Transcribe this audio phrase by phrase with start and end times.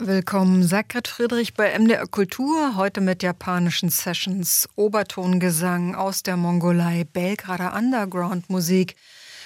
[0.00, 7.74] Willkommen, Sakret Friedrich bei MDR Kultur, heute mit japanischen Sessions, Obertongesang aus der Mongolei, Belgrader
[7.74, 8.94] Underground-Musik,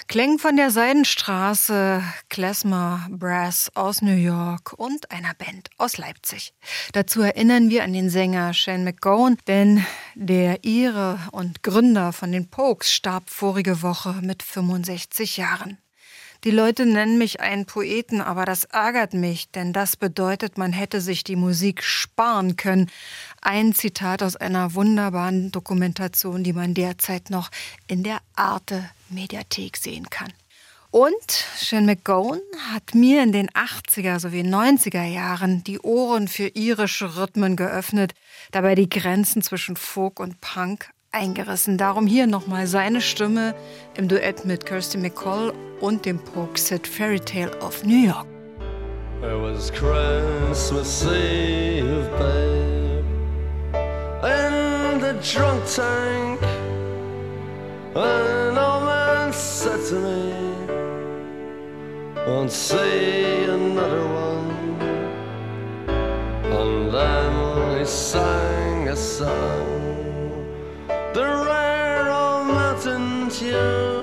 [0.08, 6.52] Klängen von der Seidenstraße, Klezmer Brass aus New York und einer Band aus Leipzig.
[6.92, 12.50] Dazu erinnern wir an den Sänger Shane McGowan, denn der Ire und Gründer von den
[12.50, 15.78] Pokes starb vorige Woche mit 65 Jahren.
[16.44, 21.00] Die Leute nennen mich einen Poeten, aber das ärgert mich, denn das bedeutet, man hätte
[21.00, 22.90] sich die Musik sparen können.
[23.40, 27.48] Ein Zitat aus einer wunderbaren Dokumentation, die man derzeit noch
[27.86, 30.32] in der Arte Mediathek sehen kann.
[30.90, 32.40] Und Shane McGowan
[32.72, 38.14] hat mir in den 80er sowie 90er Jahren die Ohren für irische Rhythmen geöffnet,
[38.50, 41.76] dabei die Grenzen zwischen Folk und Punk eingerissen.
[41.78, 43.54] Darum hier nochmal seine Stimme
[43.96, 48.26] im Duett mit Kirsty McCall und dem Pokeset Fairy Tale of New York.
[49.22, 53.04] It was Christmas Eve, babe,
[54.24, 56.40] in the drunk tank.
[57.94, 60.32] An old man said to me,
[62.26, 64.50] won't see another one.
[66.50, 69.91] And then he sang a song
[71.14, 74.02] the rare old mountain dew.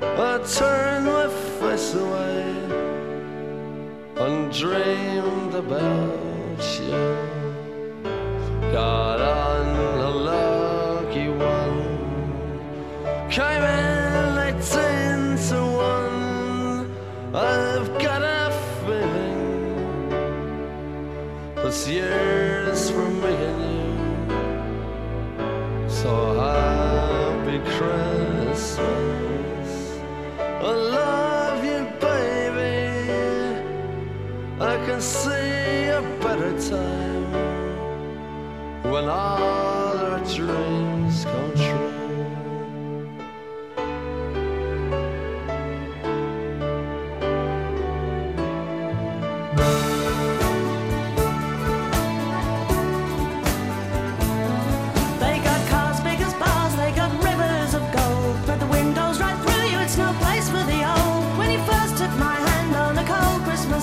[0.00, 1.28] I turned my
[1.60, 2.42] face away
[4.16, 7.16] and dreamed about you.
[8.72, 9.66] Got on
[10.00, 11.80] a lucky one,
[13.30, 16.90] came in eighteen to one.
[17.34, 18.50] I've got a
[18.84, 20.08] feeling
[21.56, 22.41] this year's
[26.02, 28.80] So happy Christmas.
[30.40, 32.82] I love you, baby.
[34.60, 37.32] I can see a better time
[38.90, 40.91] when all our dreams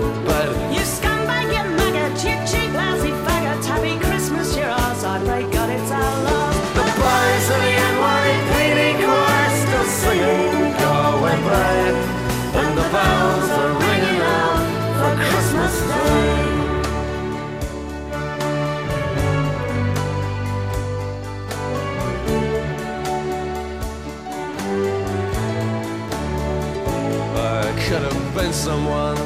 [0.00, 0.74] Dripping that bed.
[0.74, 3.64] You scumbag, you maggot, you cheap, lousy faggot.
[3.64, 5.04] Happy Christmas, you're ours.
[5.04, 6.54] I pray God it's our love.
[6.74, 11.96] The boys of the NYPD choir still singing, go away, babe.
[12.60, 14.64] And the bells are ringing out
[14.98, 16.52] for Christmas Day.
[27.88, 29.25] could have been someone.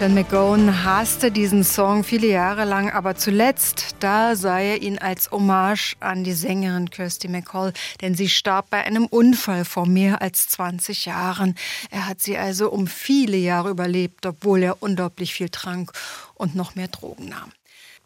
[0.00, 5.30] Shane McGowan hasste diesen Song viele Jahre lang, aber zuletzt, da sah er ihn als
[5.30, 10.48] Hommage an die Sängerin Kirsty McCall, denn sie starb bei einem Unfall vor mehr als
[10.48, 11.54] 20 Jahren.
[11.90, 15.92] Er hat sie also um viele Jahre überlebt, obwohl er unglaublich viel trank
[16.32, 17.52] und noch mehr Drogen nahm.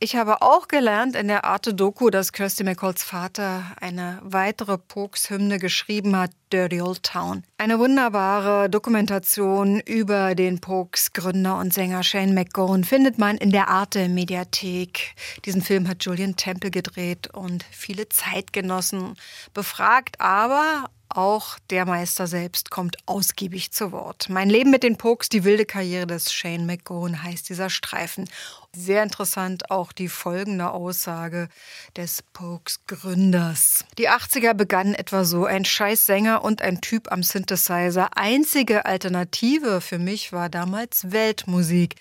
[0.00, 5.58] Ich habe auch gelernt in der Arte Doku, dass Kirsty McCalls Vater eine weitere Pokes-Hymne
[5.58, 7.42] geschrieben hat, Dirty Old Town.
[7.58, 13.68] Eine wunderbare Dokumentation über den Pokes Gründer und Sänger Shane McGowan findet man in der
[13.68, 15.14] Arte Mediathek.
[15.46, 19.14] Diesen Film hat Julian Temple gedreht und viele Zeitgenossen
[19.54, 24.28] befragt, aber auch der Meister selbst kommt ausgiebig zu Wort.
[24.28, 28.28] Mein Leben mit den Pokes, die wilde Karriere des Shane McGowan heißt dieser Streifen.
[28.76, 31.48] Sehr interessant auch die folgende Aussage
[31.96, 33.84] des Pokes Gründers.
[33.98, 38.16] Die 80er begannen etwa so, ein Scheißsänger und ein Typ am Synthesizer.
[38.16, 41.94] Einzige Alternative für mich war damals Weltmusik.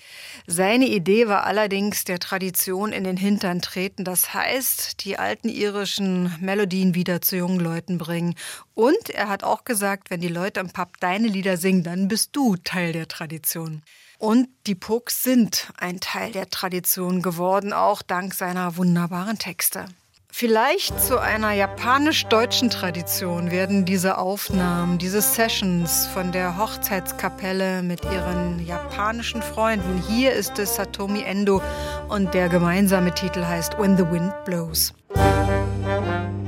[0.48, 6.36] Seine Idee war allerdings der Tradition in den Hintern treten, das heißt, die alten irischen
[6.42, 8.34] Melodien wieder zu jungen Leuten bringen.
[8.74, 12.36] Und er hat auch gesagt, wenn die Leute im Pub deine Lieder singen, dann bist
[12.36, 13.84] du Teil der Tradition.
[14.24, 19.84] Und die Pucks sind ein Teil der Tradition geworden, auch dank seiner wunderbaren Texte.
[20.31, 28.66] Vielleicht zu einer japanisch-deutschen Tradition werden diese Aufnahmen, diese Sessions von der Hochzeitskapelle mit ihren
[28.66, 30.02] japanischen Freunden.
[30.08, 31.62] Hier ist es Satomi Endo
[32.08, 34.94] und der gemeinsame Titel heißt When the Wind Blows.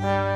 [0.06, 0.34] sazın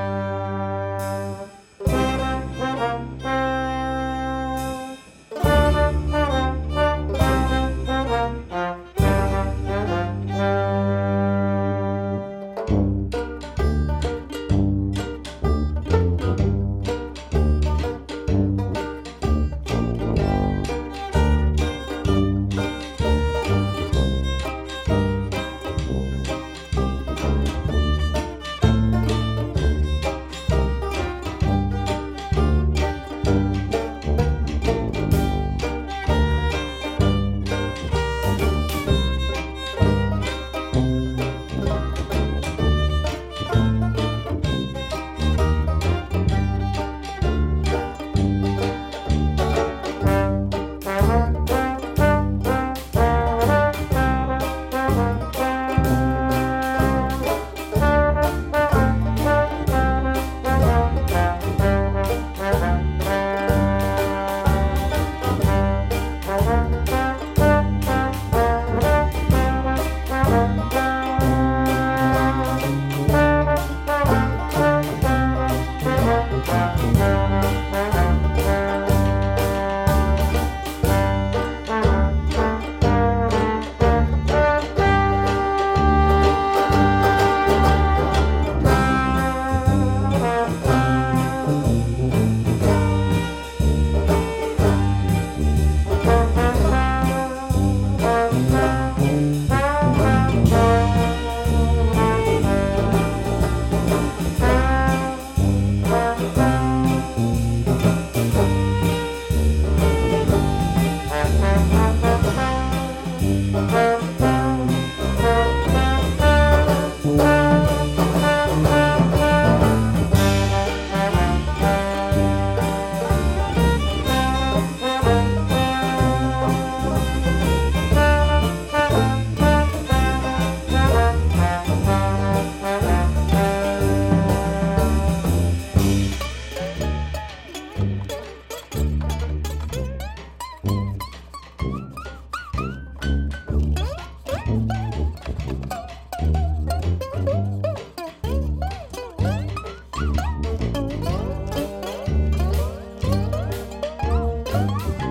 [154.51, 155.08] Música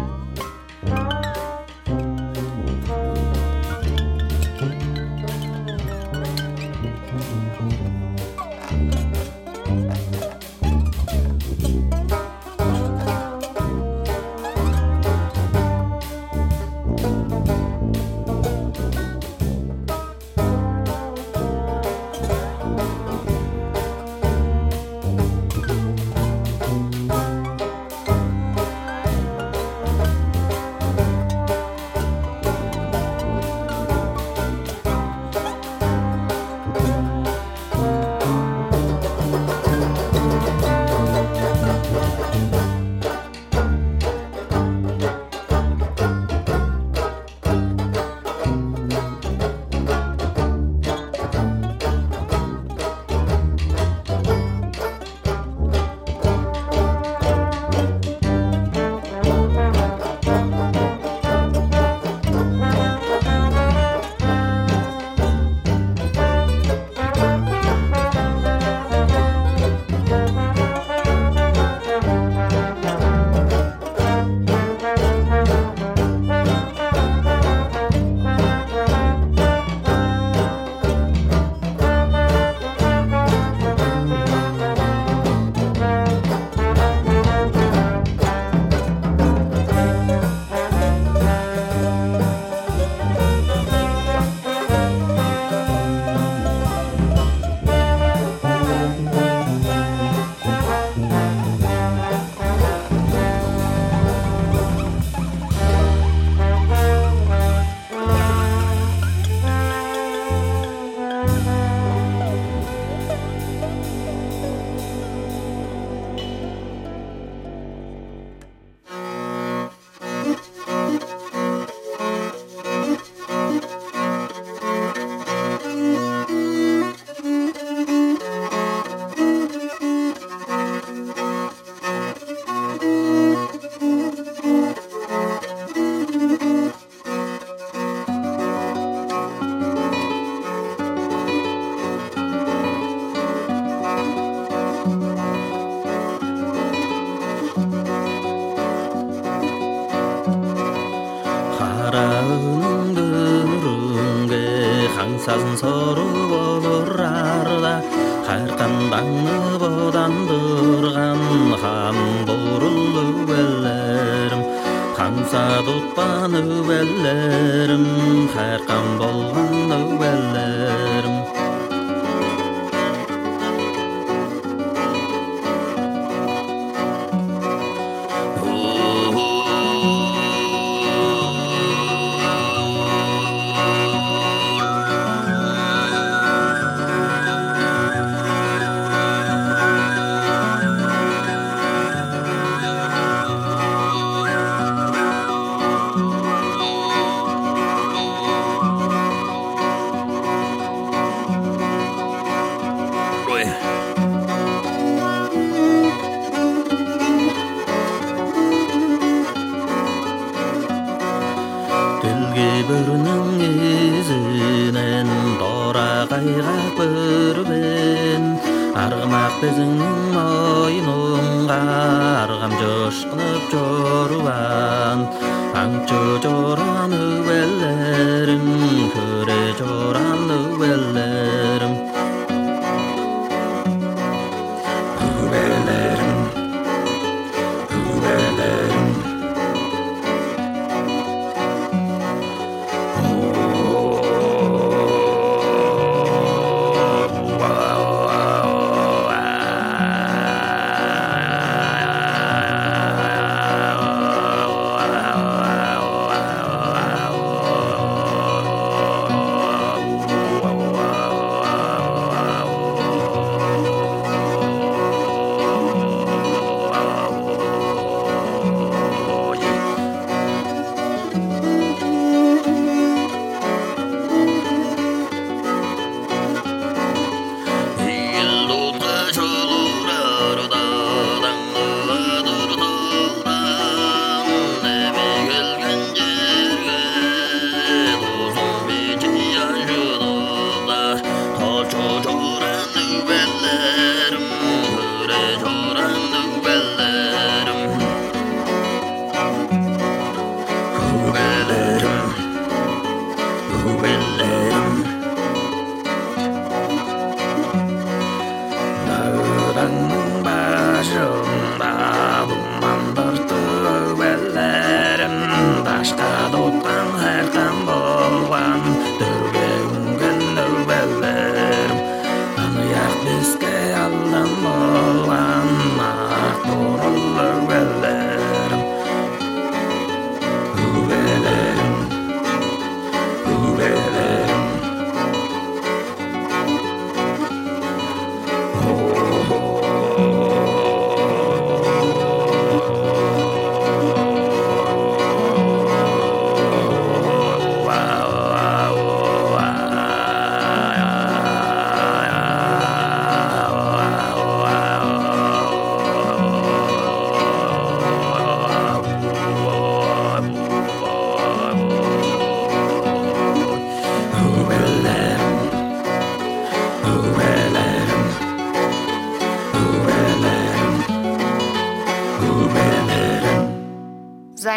[225.55, 227.68] 안 안쪽으로 누울래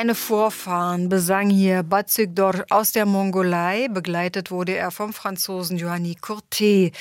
[0.02, 6.98] Seine Vorfahren besang hier Batsygdor aus der Mongolei, begleitet wurde er vom Franzosen Johanny Courtet.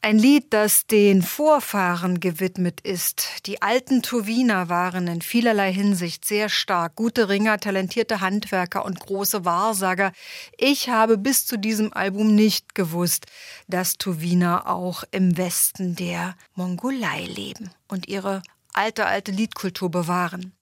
[0.00, 3.44] Ein Lied, das den Vorfahren gewidmet ist.
[3.44, 6.96] Die alten Tuwiner waren in vielerlei Hinsicht sehr stark.
[6.96, 10.12] Gute Ringer, talentierte Handwerker und große Wahrsager.
[10.56, 13.26] Ich habe bis zu diesem Album nicht gewusst,
[13.66, 20.54] dass Tuwiner auch im Westen der Mongolei leben und ihre alte, alte Liedkultur bewahren.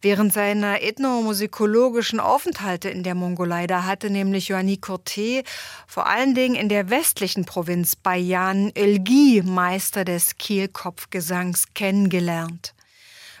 [0.00, 5.46] Während seiner ethnomusikologischen Aufenthalte in der Mongolei, da hatte nämlich Joanny Courtet
[5.86, 12.74] vor allen Dingen in der westlichen Provinz Bayan Elgi Meister des Kehlkopfgesangs kennengelernt.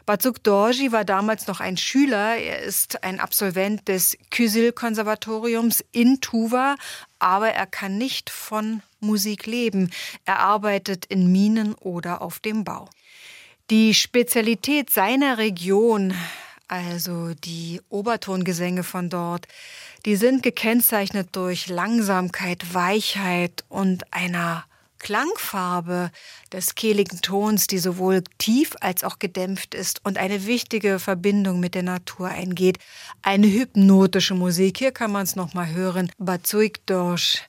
[0.04, 2.36] Bazuk Dorji war damals noch ein Schüler.
[2.36, 6.74] Er ist ein Absolvent des Kysil-Konservatoriums in Tuva,
[7.20, 9.90] aber er kann nicht von Musik leben.
[10.24, 12.88] Er arbeitet in Minen oder auf dem Bau.
[13.72, 16.12] Die Spezialität seiner Region,
[16.68, 19.48] also die Obertongesänge von dort,
[20.04, 24.66] die sind gekennzeichnet durch Langsamkeit, Weichheit und einer
[24.98, 26.10] Klangfarbe
[26.52, 31.74] des kehligen Tons, die sowohl tief als auch gedämpft ist und eine wichtige Verbindung mit
[31.74, 32.76] der Natur eingeht.
[33.22, 34.76] Eine hypnotische Musik.
[34.76, 36.12] Hier kann man es nochmal hören.
[36.18, 37.40] Bazuik Dorsch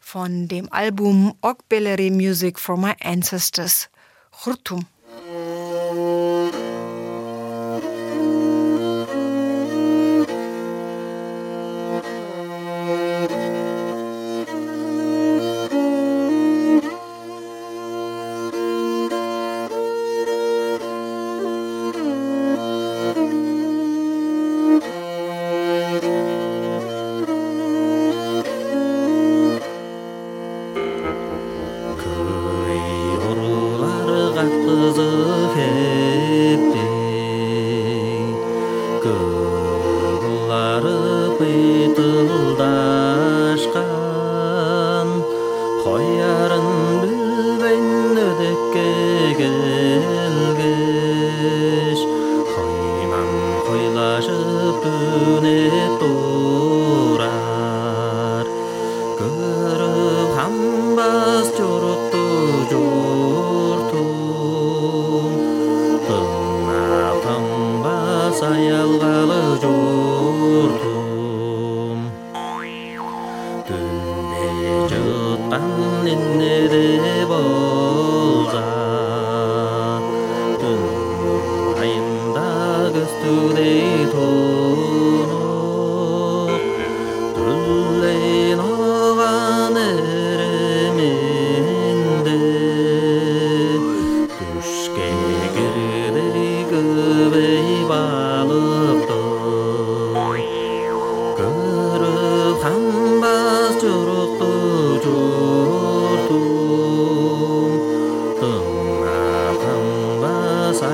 [0.00, 3.88] von dem Album Okbeleri Music for My Ancestors.
[4.42, 4.84] Churtum.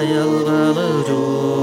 [0.05, 1.54] yalvarıcı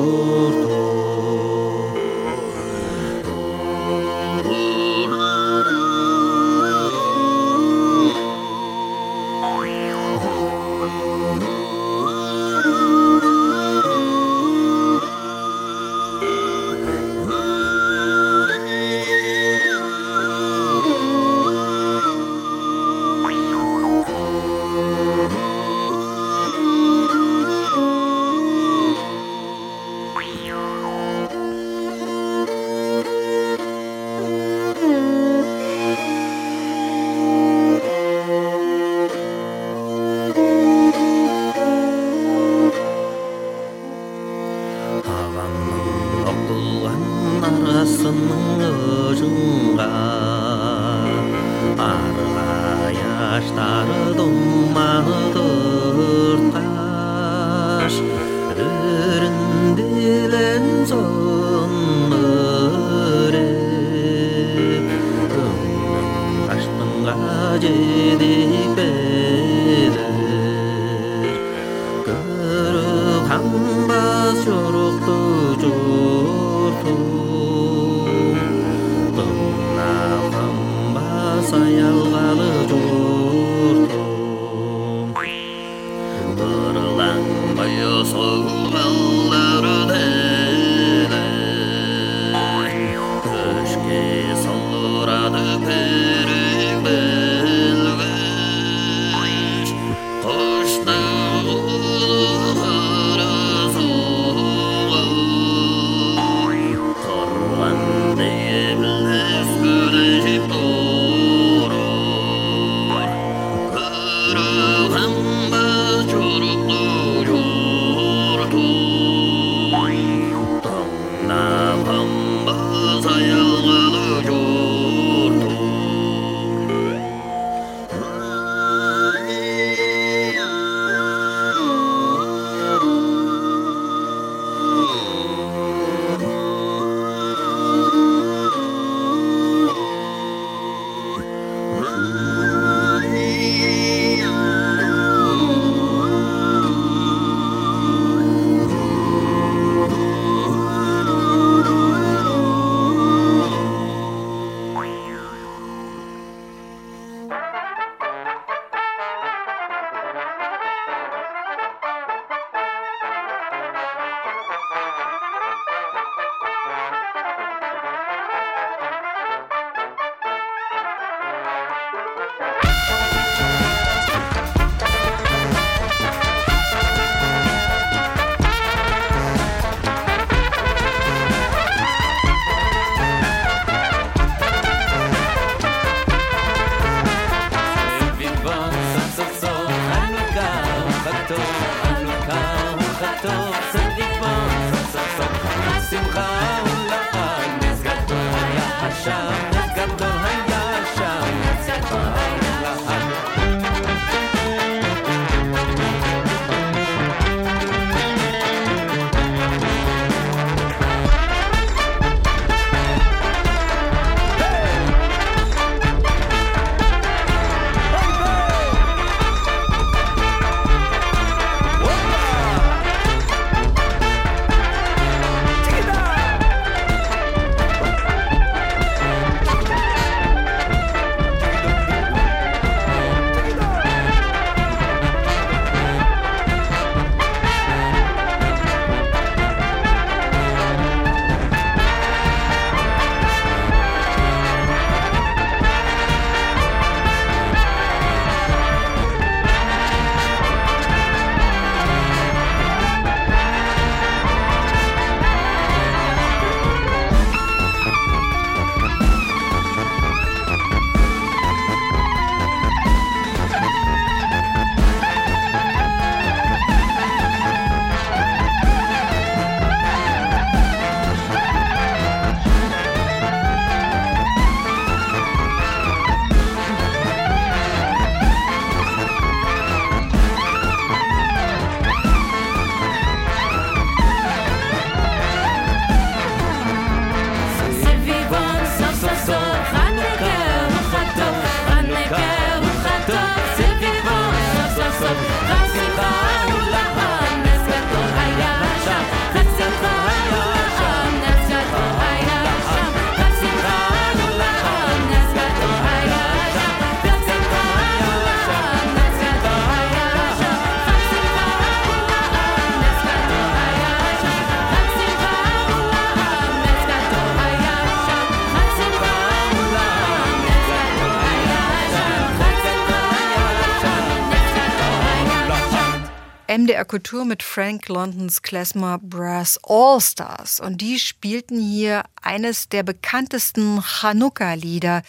[326.82, 330.60] MDR Kultur mit Frank Londons Klezmer Brass All Stars.
[330.60, 335.04] Und die spielten hier eines der bekanntesten Chanukka-Lieder,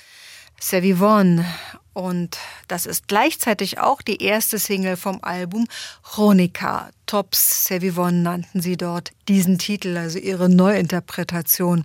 [0.60, 1.46] Sevivon.
[1.94, 2.36] Und
[2.68, 5.66] das ist gleichzeitig auch die erste Single vom Album
[6.02, 6.90] Chronica.
[7.06, 11.84] Tops Sevivon nannten sie dort diesen Titel, also ihre Neuinterpretation.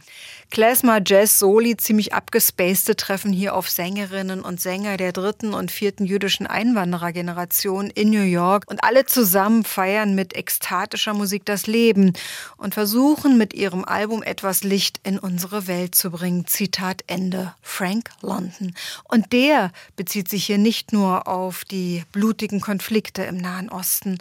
[0.50, 6.06] Klezmer Jazz Soli, ziemlich abgespacede Treffen hier auf Sängerinnen und Sänger der dritten und vierten
[6.06, 12.14] jüdischen Einwanderergeneration in New York und alle zusammen feiern mit ekstatischer Musik das Leben
[12.56, 16.48] und versuchen mit ihrem Album etwas Licht in unsere Welt zu bringen.
[16.48, 17.54] Zitat Ende.
[17.62, 18.74] Frank London.
[19.04, 24.18] Und der bezieht sich hier nicht nur auf die blutigen Konflikte im Nahen Osten.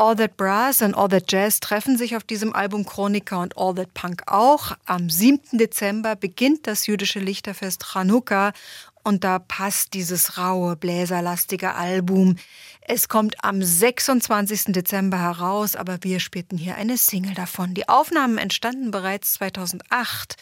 [0.00, 3.74] All That Brass and All That Jazz treffen sich auf diesem Album Chronika und All
[3.74, 4.74] That Punk auch.
[4.86, 5.58] Am 7.
[5.58, 8.54] Dezember beginnt das jüdische Lichterfest Chanukka
[9.02, 12.36] und da passt dieses raue, bläserlastige Album.
[12.80, 14.72] Es kommt am 26.
[14.72, 17.74] Dezember heraus, aber wir spielten hier eine Single davon.
[17.74, 20.36] Die Aufnahmen entstanden bereits 2008.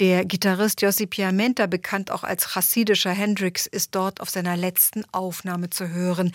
[0.00, 5.70] Der Gitarrist Jossi Piamenta, bekannt auch als chassidischer Hendrix, ist dort auf seiner letzten Aufnahme
[5.70, 6.32] zu hören.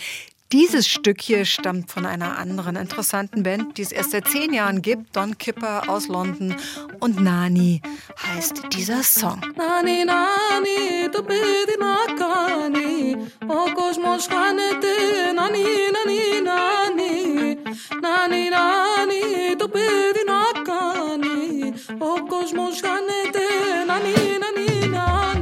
[0.51, 4.81] Dieses Stück hier stammt von einer anderen interessanten Band, die es erst seit zehn Jahren
[4.81, 5.15] gibt.
[5.15, 6.55] Don Kipper aus London
[6.99, 7.81] und Nani
[8.21, 9.39] heißt dieser Song.
[9.55, 13.15] Nani, Nani, du bist nakani,
[13.47, 17.57] o kosmos hanete, Nani, Nani, Nani,
[18.01, 25.40] Nani, Nani, du bist nakani, o kosmos hanete, Nani, Nani, Nani.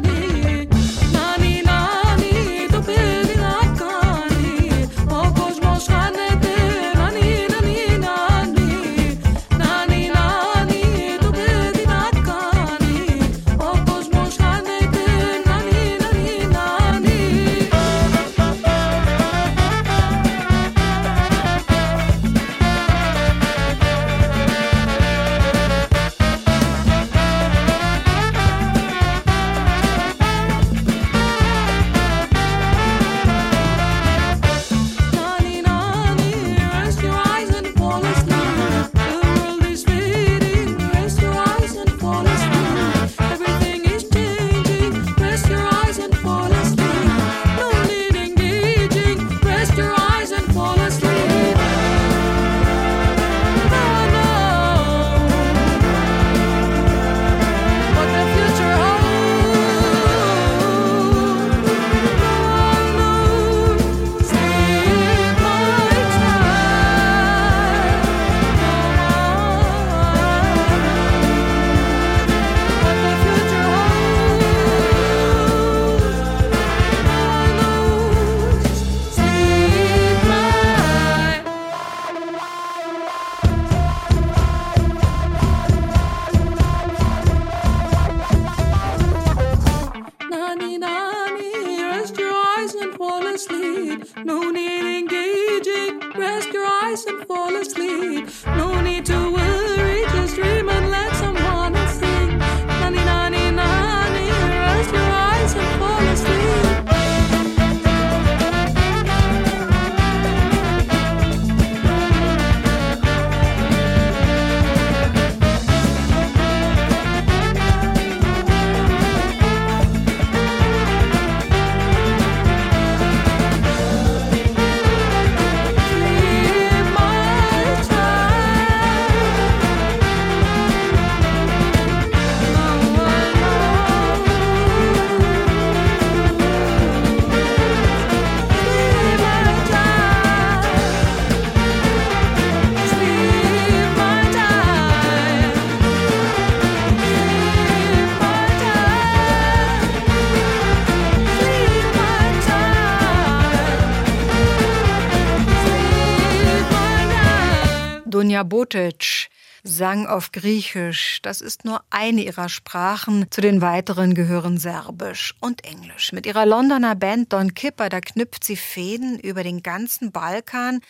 [158.43, 159.29] Botic
[159.63, 161.19] sang auf Griechisch.
[161.21, 163.29] Das ist nur eine ihrer Sprachen.
[163.29, 166.11] Zu den weiteren gehören Serbisch und Englisch.
[166.11, 170.81] Mit ihrer Londoner Band Don Kipper, da knüpft sie Fäden über den ganzen Balkan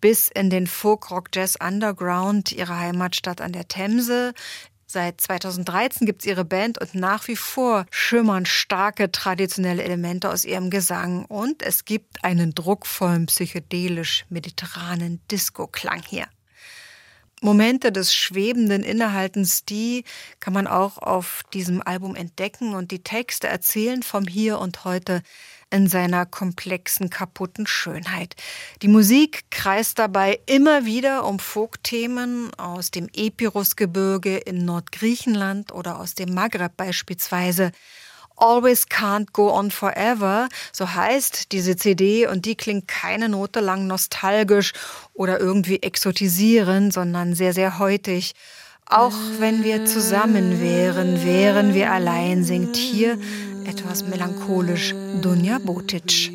[0.00, 4.34] bis in den Folk-Rock Jazz Underground ihrer Heimatstadt an der Themse.
[4.88, 10.44] Seit 2013 gibt es ihre Band und nach wie vor schimmern starke traditionelle Elemente aus
[10.44, 16.26] ihrem Gesang und es gibt einen druckvollen, psychedelisch-mediterranen Disco-Klang hier.
[17.46, 20.02] Momente des schwebenden Innehaltens, die
[20.40, 25.22] kann man auch auf diesem Album entdecken und die Texte erzählen vom Hier und Heute
[25.70, 28.34] in seiner komplexen, kaputten Schönheit.
[28.82, 36.16] Die Musik kreist dabei immer wieder um Folkthemen aus dem Epirusgebirge in Nordgriechenland oder aus
[36.16, 37.70] dem Maghreb beispielsweise.
[38.36, 43.86] Always Can't Go On Forever, so heißt diese CD und die klingt keine Note lang
[43.86, 44.72] nostalgisch
[45.14, 48.34] oder irgendwie exotisierend, sondern sehr, sehr heutig.
[48.88, 53.18] Auch wenn wir zusammen wären, wären wir allein, singt hier
[53.64, 56.30] etwas melancholisch Dunja Botic.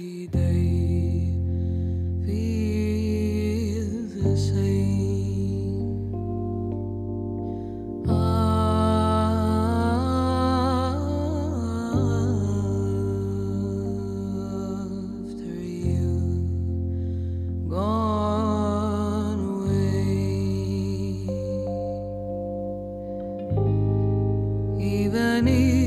[25.41, 25.80] many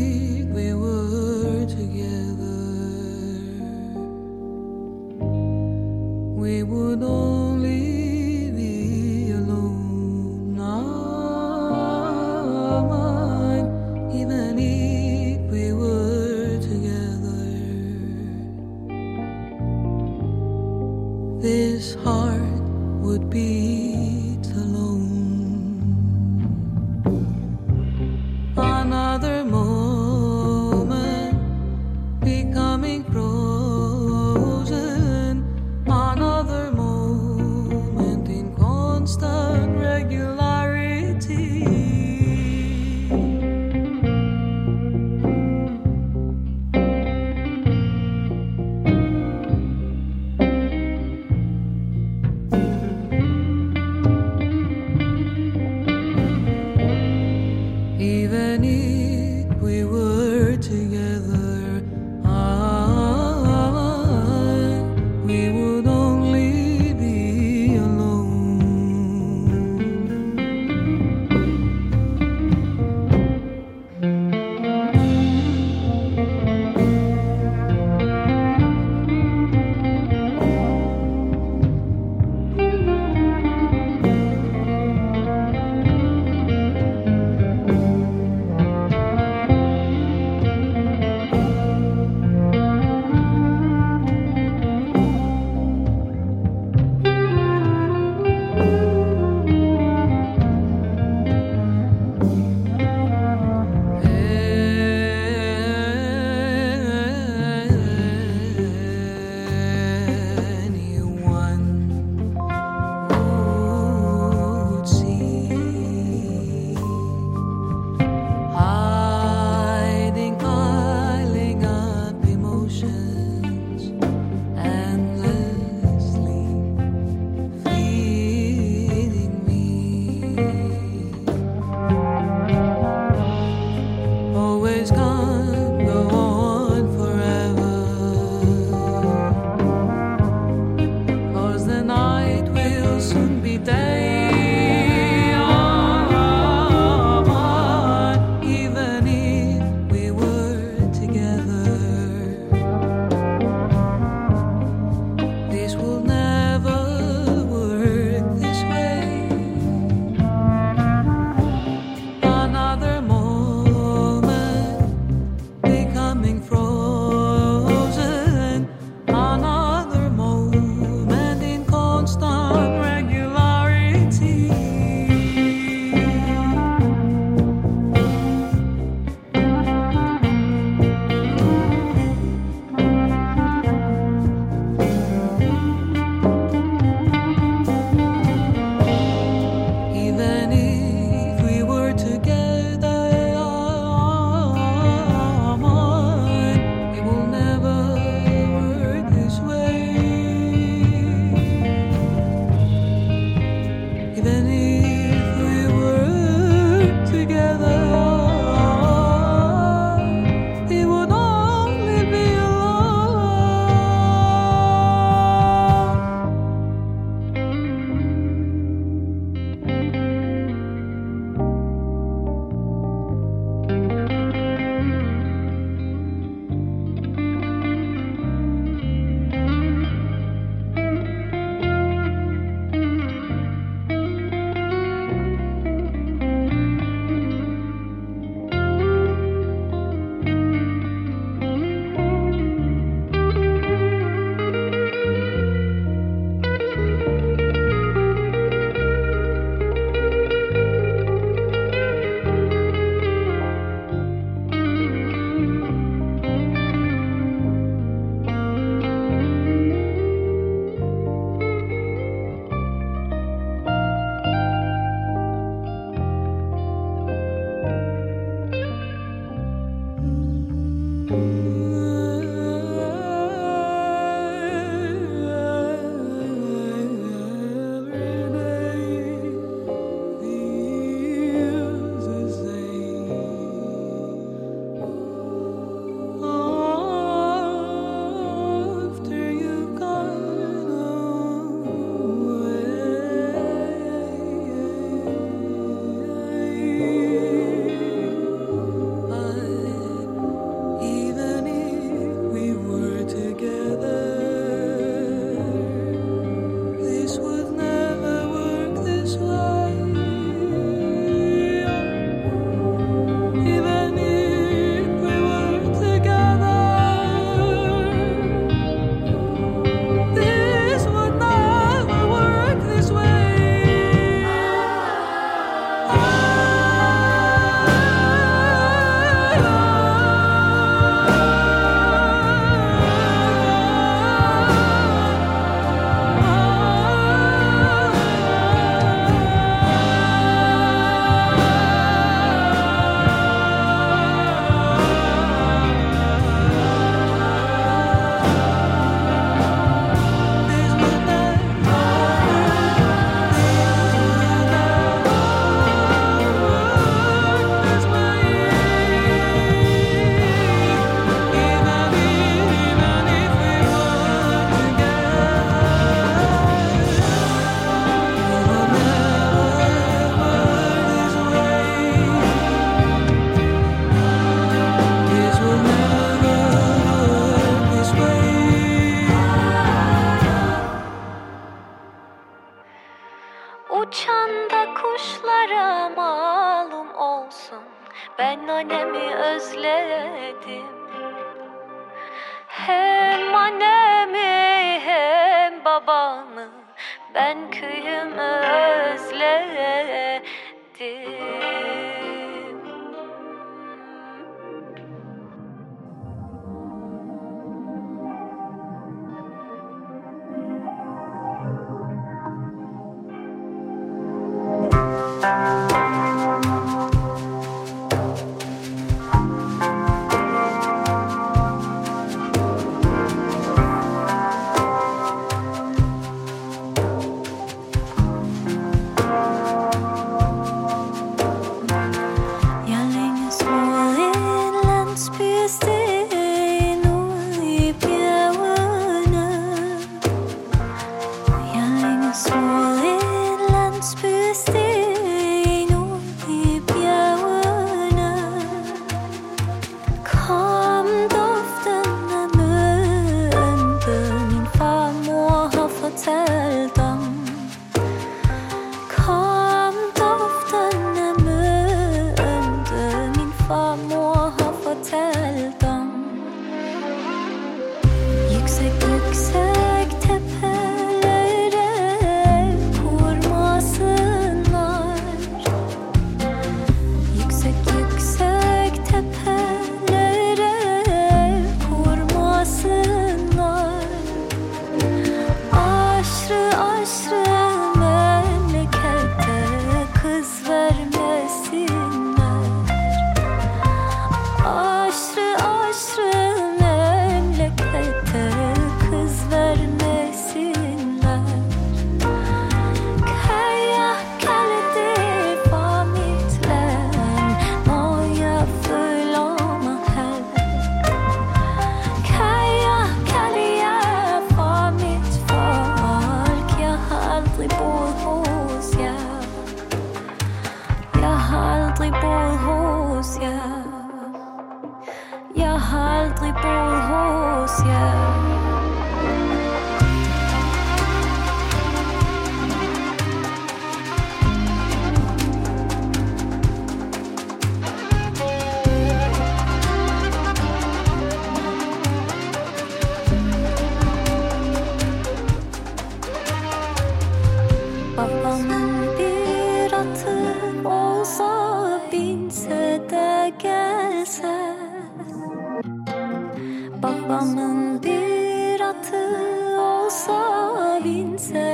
[560.84, 561.53] Ein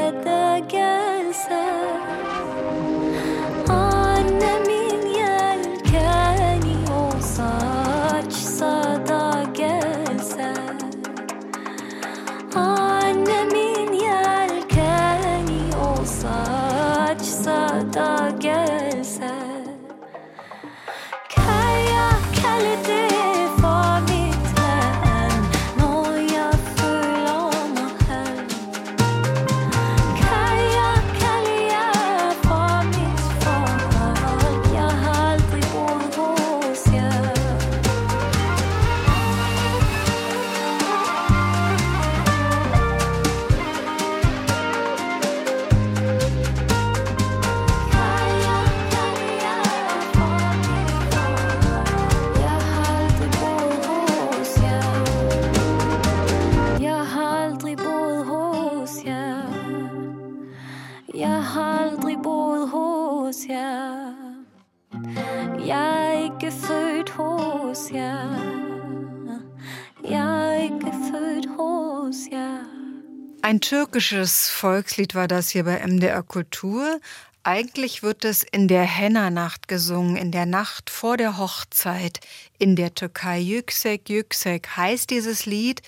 [74.01, 77.01] türkisches Volkslied war das hier bei MDR Kultur.
[77.43, 82.21] Eigentlich wird es in der Henna-Nacht gesungen, in der Nacht vor der Hochzeit
[82.59, 83.39] in der Türkei.
[83.41, 85.83] Yüksek Yüksek heißt dieses Lied.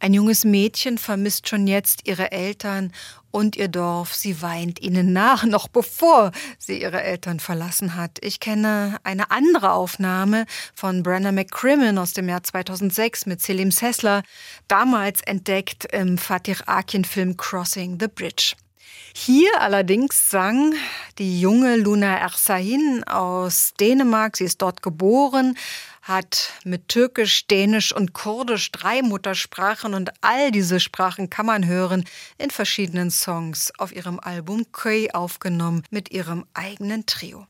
[0.00, 2.92] Ein junges Mädchen vermisst schon jetzt ihre Eltern
[3.30, 4.14] und ihr Dorf.
[4.14, 8.18] Sie weint ihnen nach, noch bevor sie ihre Eltern verlassen hat.
[8.20, 14.22] Ich kenne eine andere Aufnahme von Brenna McCrimmon aus dem Jahr 2006 mit Selim Sessler,
[14.68, 18.54] damals entdeckt im Fatih Akin-Film Crossing the Bridge.
[19.14, 20.74] Hier allerdings sang
[21.18, 25.56] die junge Luna Ersahin aus Dänemark, sie ist dort geboren,
[26.08, 32.04] hat mit Türkisch, Dänisch und Kurdisch drei Muttersprachen und all diese Sprachen kann man hören
[32.38, 37.46] in verschiedenen Songs auf ihrem Album Köy aufgenommen mit ihrem eigenen Trio.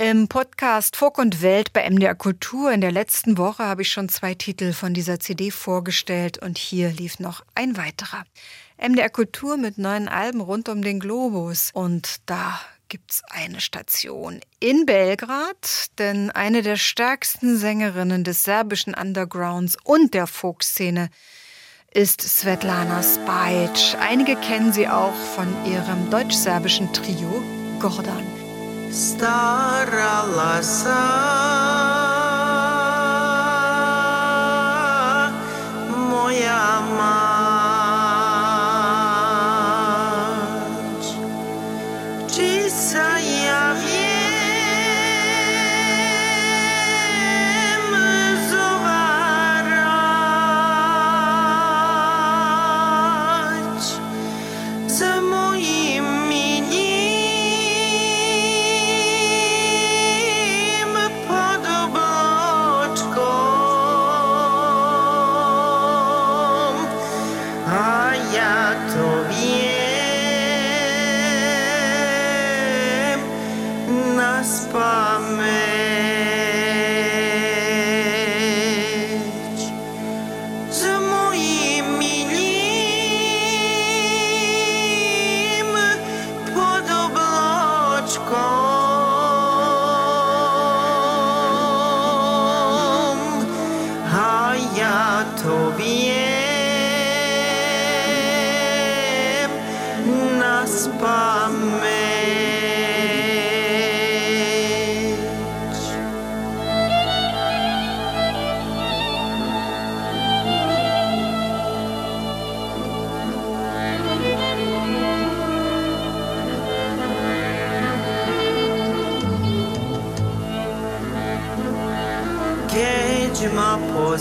[0.00, 4.08] Im Podcast Folk und Welt bei MDR Kultur in der letzten Woche habe ich schon
[4.08, 8.24] zwei Titel von dieser CD vorgestellt und hier lief noch ein weiterer.
[8.80, 14.86] MDR Kultur mit neuen Alben rund um den Globus und da gibt's eine Station in
[14.86, 21.10] Belgrad, denn eine der stärksten Sängerinnen des serbischen Undergrounds und der Folkszene
[21.92, 23.96] ist Svetlana Spajic.
[24.00, 27.42] Einige kennen sie auch von ihrem deutsch-serbischen Trio
[27.78, 28.26] Gordan.
[28.90, 30.24] Stara
[36.10, 36.77] moja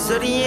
[0.08, 0.47] sorry.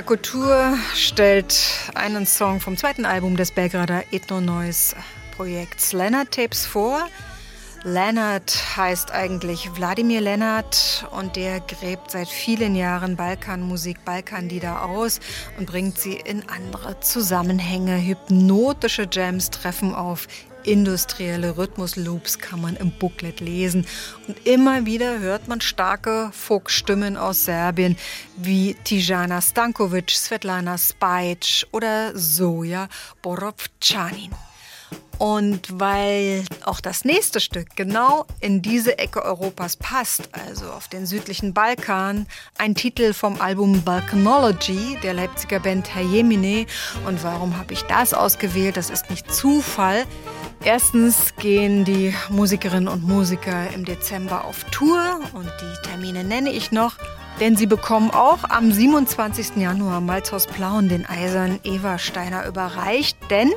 [0.00, 1.60] MDR Kultur stellt
[1.94, 4.96] einen Song vom zweiten Album des Belgrader Ethno-Noise
[5.36, 7.06] Projekts Leonard Tapes vor.
[7.82, 15.20] Leonard heißt eigentlich Wladimir Leonard und der gräbt seit vielen Jahren Balkanmusik, Balkanlieder aus
[15.58, 17.96] und bringt sie in andere Zusammenhänge.
[18.00, 20.28] Hypnotische Jams treffen auf,
[20.64, 23.86] industrielle Rhythmusloops kann man im Booklet lesen.
[24.26, 27.96] Und immer wieder hört man starke Folkstimmen aus Serbien
[28.36, 32.88] wie Tijana Stankovic, Svetlana Spajic oder Soja
[33.22, 34.30] Borovcanin.
[35.20, 41.04] Und weil auch das nächste Stück genau in diese Ecke Europas passt, also auf den
[41.04, 46.64] südlichen Balkan, ein Titel vom Album Balkanology der Leipziger Band Herr Jemine.
[47.06, 48.78] Und warum habe ich das ausgewählt?
[48.78, 50.06] Das ist nicht Zufall.
[50.64, 56.70] Erstens gehen die Musikerinnen und Musiker im Dezember auf Tour und die Termine nenne ich
[56.70, 56.96] noch,
[57.40, 59.56] denn sie bekommen auch am 27.
[59.56, 63.50] Januar Malzhaus Plauen den Eisern Eva Steiner überreicht, denn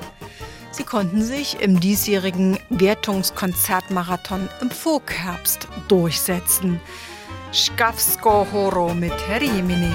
[0.74, 6.80] Sie konnten sich im diesjährigen Wertungskonzertmarathon im Vogherbst durchsetzen.
[7.54, 9.91] Skavsko Horo mit Herimini.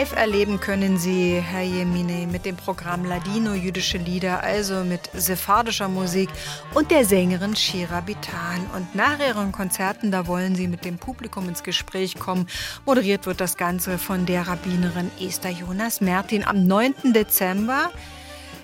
[0.00, 5.88] Live erleben können Sie Herr Jemine mit dem Programm Ladino jüdische Lieder, also mit sephardischer
[5.88, 6.30] Musik
[6.72, 8.66] und der Sängerin Shira Bitan.
[8.74, 12.46] Und nach ihren Konzerten, da wollen Sie mit dem Publikum ins Gespräch kommen.
[12.86, 17.12] Moderiert wird das Ganze von der Rabbinerin Esther Jonas Mertin am 9.
[17.12, 17.90] Dezember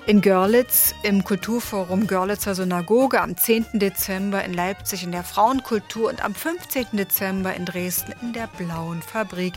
[0.07, 3.67] in Görlitz im Kulturforum Görlitzer Synagoge, am 10.
[3.75, 6.87] Dezember in Leipzig in der Frauenkultur und am 15.
[6.93, 9.55] Dezember in Dresden in der Blauen Fabrik.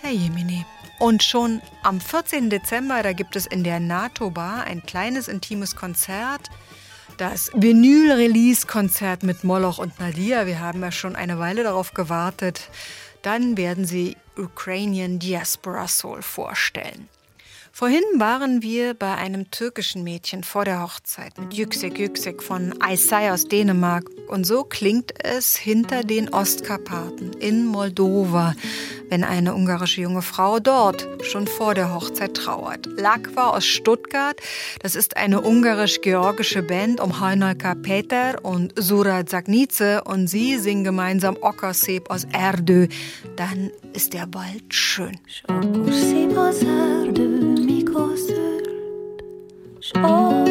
[0.00, 0.64] Herr Jemini.
[0.98, 2.48] Und schon am 14.
[2.48, 6.48] Dezember, da gibt es in der NATO-Bar ein kleines intimes Konzert.
[7.18, 10.46] Das Vinyl-Release-Konzert mit Moloch und Nadia.
[10.46, 12.70] Wir haben ja schon eine Weile darauf gewartet.
[13.20, 17.10] Dann werden sie Ukrainian Diaspora Soul vorstellen.
[17.72, 23.30] Vorhin waren wir bei einem türkischen Mädchen vor der Hochzeit mit Yüksek Yüksek von Aysay
[23.30, 24.04] aus Dänemark.
[24.28, 28.54] Und so klingt es hinter den Ostkarpaten in Moldova,
[29.08, 32.86] wenn eine ungarische junge Frau dort schon vor der Hochzeit trauert.
[32.96, 34.36] Lakwa aus Stuttgart,
[34.82, 41.36] das ist eine ungarisch-georgische Band um Heinolka Peter und Sura Zagnice und sie singen gemeinsam
[41.40, 42.88] Okasep aus Erdö.
[43.36, 45.18] Dann ist der Wald schön.
[49.94, 50.49] All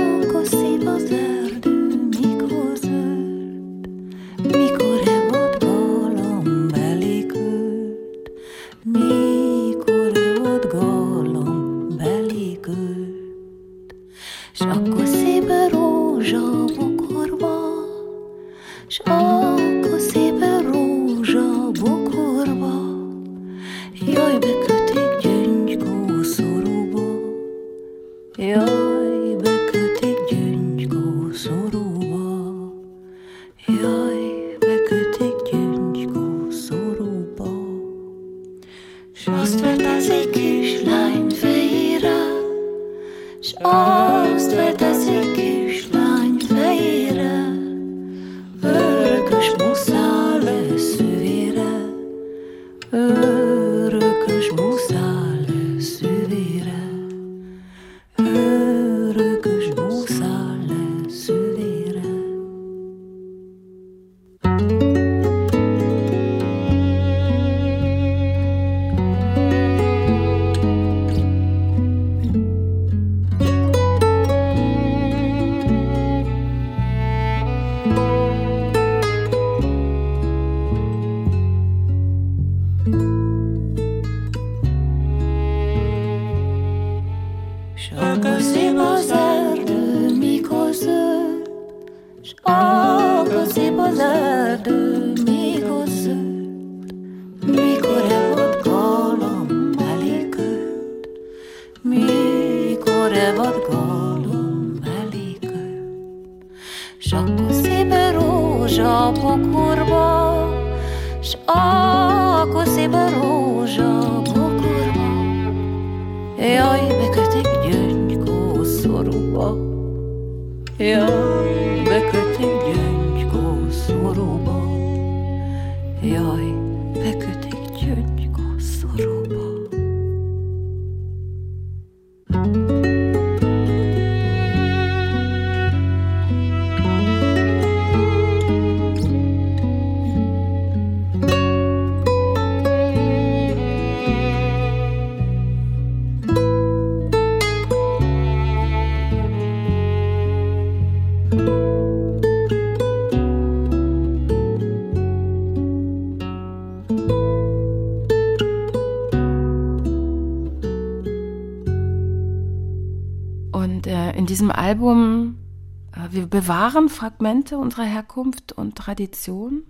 [166.30, 169.64] Bewahren Fragmente unserer Herkunft und Tradition,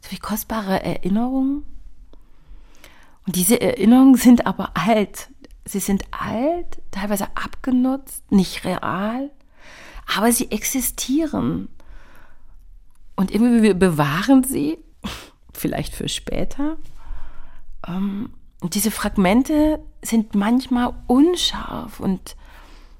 [0.00, 1.64] so wie kostbare Erinnerungen.
[3.26, 5.30] Und diese Erinnerungen sind aber alt.
[5.64, 9.30] Sie sind alt, teilweise abgenutzt, nicht real,
[10.16, 11.68] aber sie existieren.
[13.14, 14.78] Und irgendwie wir bewahren sie,
[15.52, 16.76] vielleicht für später.
[17.86, 18.30] Ähm,
[18.60, 22.36] und diese Fragmente sind manchmal unscharf und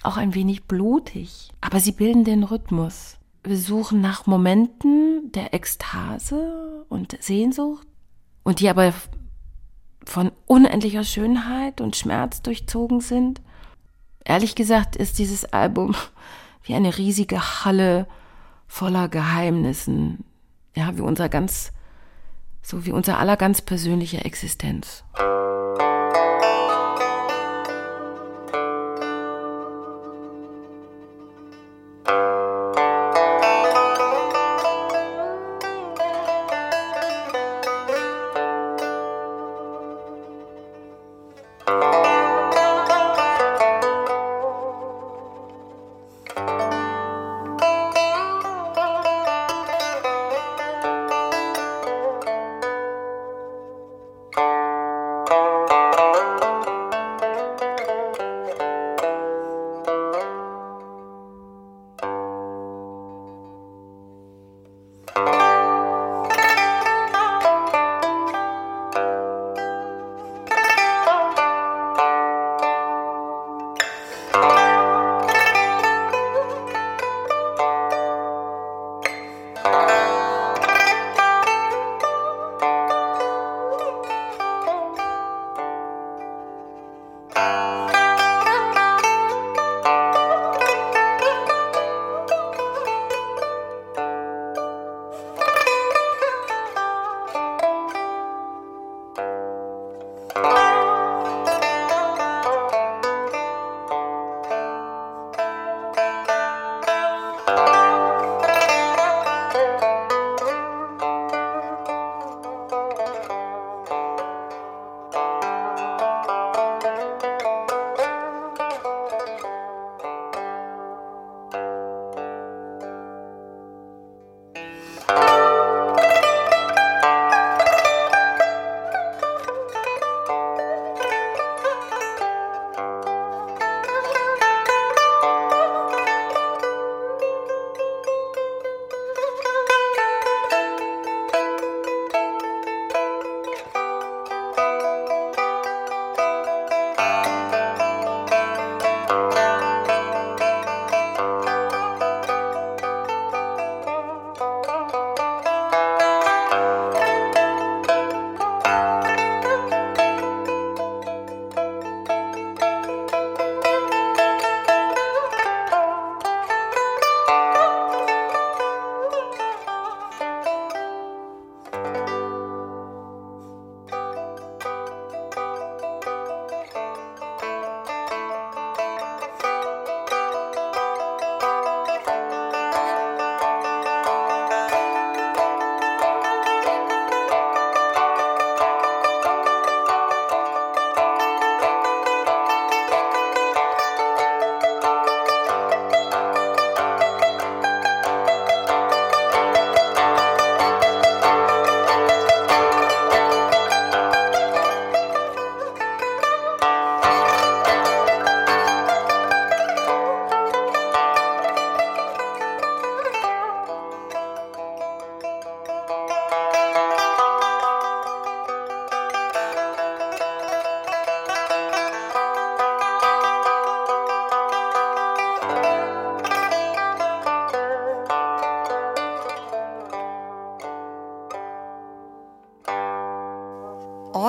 [0.02, 3.18] auch ein wenig blutig, aber sie bilden den Rhythmus.
[3.42, 7.86] Wir suchen nach Momenten der Ekstase und Sehnsucht
[8.42, 8.92] und die aber
[10.04, 13.40] von unendlicher Schönheit und Schmerz durchzogen sind.
[14.24, 15.94] Ehrlich gesagt ist dieses Album
[16.62, 18.06] wie eine riesige Halle
[18.66, 20.24] voller Geheimnissen,
[20.76, 21.72] ja, wie unser ganz,
[22.62, 25.04] so wie unser aller ganz persönliche Existenz.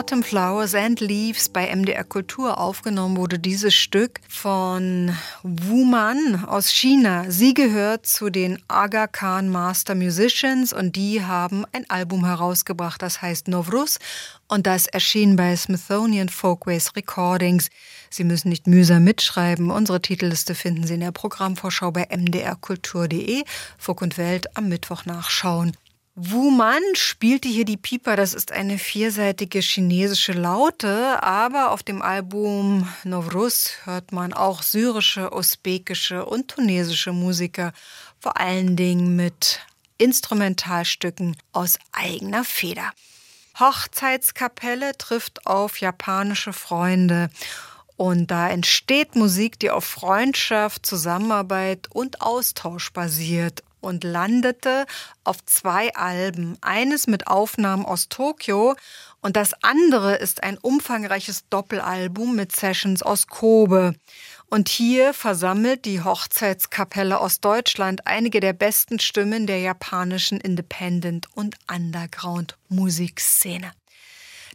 [0.01, 6.71] Autumn Flowers and Leaves bei MDR Kultur aufgenommen wurde dieses Stück von Wu Man aus
[6.71, 7.25] China.
[7.29, 13.21] Sie gehört zu den Aga Khan Master Musicians und die haben ein Album herausgebracht, das
[13.21, 13.99] heißt Novruz
[14.47, 17.69] und das erschien bei Smithsonian Folkways Recordings.
[18.09, 19.69] Sie müssen nicht mühsam mitschreiben.
[19.69, 23.43] Unsere Titelliste finden Sie in der Programmvorschau bei mdrkultur.de.
[23.77, 25.77] Folk und Welt am Mittwoch nachschauen.
[26.23, 28.15] Wu Man spielte hier die Piper.
[28.15, 35.33] Das ist eine vierseitige chinesische Laute, aber auf dem Album Novruz hört man auch syrische,
[35.33, 37.73] usbekische und tunesische Musiker,
[38.19, 39.61] vor allen Dingen mit
[39.97, 42.91] Instrumentalstücken aus eigener Feder.
[43.59, 47.31] Hochzeitskapelle trifft auf japanische Freunde.
[47.97, 54.85] Und da entsteht Musik, die auf Freundschaft, Zusammenarbeit und Austausch basiert und landete
[55.23, 56.57] auf zwei Alben.
[56.61, 58.75] Eines mit Aufnahmen aus Tokio
[59.21, 63.93] und das andere ist ein umfangreiches Doppelalbum mit Sessions aus Kobe.
[64.49, 71.55] Und hier versammelt die Hochzeitskapelle aus Deutschland einige der besten Stimmen der japanischen Independent- und
[71.71, 73.71] Underground-Musikszene.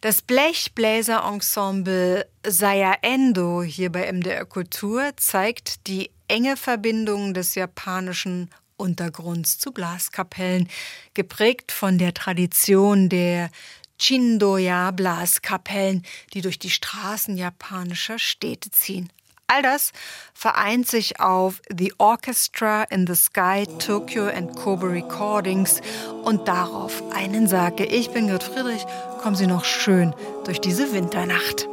[0.03, 9.59] Das Blechbläser-Ensemble Saya Endo hier bei MDR Kultur zeigt die enge Verbindung des japanischen Untergrunds
[9.59, 10.69] zu Blaskapellen,
[11.15, 13.51] geprägt von der Tradition der
[13.99, 16.05] Chindoya-Blaskapellen,
[16.35, 19.11] die durch die Straßen japanischer Städte ziehen.
[19.49, 19.93] All das
[20.35, 25.81] vereint sich auf The Orchestra in the Sky Tokyo and Kobe Recordings
[26.25, 27.85] und darauf einen Sage.
[27.85, 28.85] Ich bin Gerd Friedrich,
[29.23, 30.15] kommen Sie noch schön
[30.45, 31.69] durch diese Winternacht.